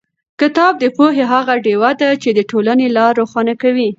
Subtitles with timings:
[0.41, 3.89] کتاب د پوهې هغه ډېوه ده چې د ټولنې لار روښانه کوي.